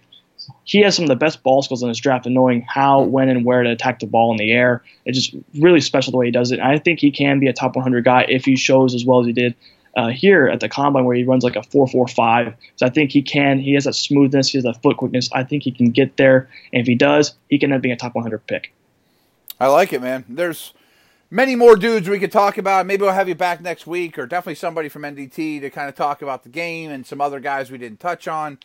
[0.64, 3.30] he has some of the best ball skills in his draft and knowing how, when,
[3.30, 4.84] and where to attack the ball in the air.
[5.06, 6.60] It's just really special the way he does it.
[6.60, 9.22] And I think he can be a top 100 guy if he shows as well
[9.22, 9.56] as he did
[9.96, 12.56] uh, here at the combine, where he runs like a 4.45.
[12.76, 13.60] So I think he can.
[13.60, 14.50] He has that smoothness.
[14.50, 15.30] He has that foot quickness.
[15.32, 16.50] I think he can get there.
[16.74, 18.74] And if he does, he can end up being a top 100 pick.
[19.60, 20.26] I like it, man.
[20.28, 20.74] There's
[21.30, 22.86] many more dudes we could talk about.
[22.86, 25.96] Maybe we'll have you back next week, or definitely somebody from NDT to kind of
[25.96, 28.58] talk about the game and some other guys we didn't touch on.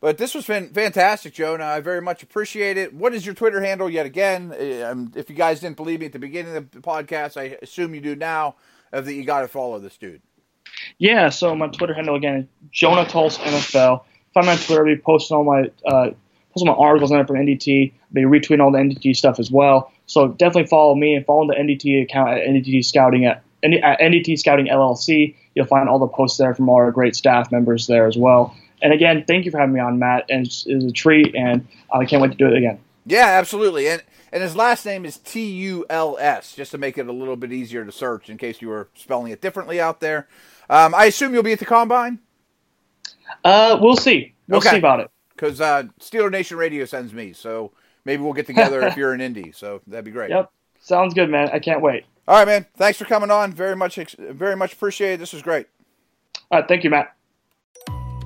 [0.00, 1.64] But this was fan- fantastic, Jonah.
[1.64, 2.92] I very much appreciate it.
[2.92, 4.54] What is your Twitter handle yet again?
[4.84, 7.94] Um, if you guys didn't believe me at the beginning of the podcast, I assume
[7.94, 8.56] you do now.
[8.92, 10.20] Of that, you got to follow this dude.
[10.98, 14.04] Yeah, so my Twitter handle again is Jonah Tuls NFL.
[14.32, 14.86] Find me on Twitter.
[14.86, 16.10] I'll be posting all my uh,
[16.52, 17.92] posting my articles on it from NDT.
[17.92, 19.92] I'll be retweeting all the NDT stuff as well.
[20.06, 24.38] So definitely follow me and follow the NDT account at NDT Scouting at, at NDT
[24.38, 25.34] Scouting LLC.
[25.54, 28.56] You'll find all the posts there from all our great staff members there as well.
[28.82, 30.26] And again, thank you for having me on, Matt.
[30.28, 32.78] And it's, it's a treat, and I can't wait to do it again.
[33.06, 33.88] Yeah, absolutely.
[33.88, 37.12] And and his last name is T U L S, just to make it a
[37.12, 40.26] little bit easier to search in case you were spelling it differently out there.
[40.70, 42.18] Um, I assume you'll be at the combine
[43.44, 44.34] Uh, we'll see.
[44.48, 44.70] We'll Okay.
[44.70, 45.10] see about it.
[45.34, 47.72] because uh, Steeler Nation Radio sends me, so
[48.04, 49.52] maybe we'll get together if you're in Indy.
[49.52, 50.30] So that'd be great.
[50.30, 50.50] Yep.
[50.80, 51.48] Sounds good, man.
[51.52, 52.04] I can't wait.
[52.28, 52.66] All right, man.
[52.76, 53.52] Thanks for coming on.
[53.52, 55.20] Very much, very much appreciated.
[55.20, 55.66] This was great.
[56.50, 57.14] All right, thank you, Matt.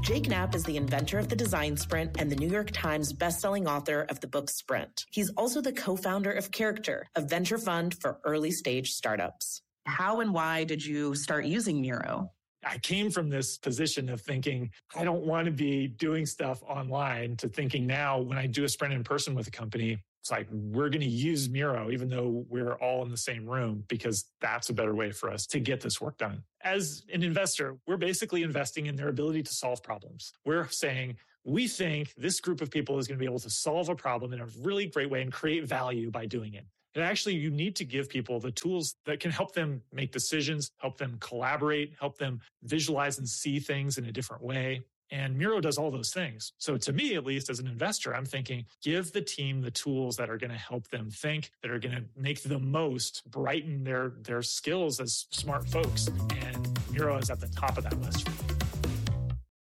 [0.00, 3.66] Jake Knapp is the inventor of the design sprint and the New York Times bestselling
[3.68, 5.04] author of the book Sprint.
[5.10, 9.62] He's also the co founder of Character, a venture fund for early stage startups.
[9.88, 12.30] How and why did you start using Miro?
[12.62, 17.36] I came from this position of thinking, I don't want to be doing stuff online
[17.38, 20.46] to thinking now when I do a sprint in person with a company, it's like
[20.50, 24.68] we're going to use Miro, even though we're all in the same room, because that's
[24.68, 26.42] a better way for us to get this work done.
[26.62, 30.34] As an investor, we're basically investing in their ability to solve problems.
[30.44, 33.88] We're saying, we think this group of people is going to be able to solve
[33.88, 36.66] a problem in a really great way and create value by doing it.
[36.98, 40.98] Actually, you need to give people the tools that can help them make decisions, help
[40.98, 44.82] them collaborate, help them visualize and see things in a different way.
[45.10, 46.52] And Miro does all those things.
[46.58, 50.16] So to me, at least as an investor, I'm thinking give the team the tools
[50.16, 53.84] that are going to help them think, that are going to make the most, brighten
[53.84, 56.08] their their skills as smart folks.
[56.42, 58.57] And Miro is at the top of that list for me.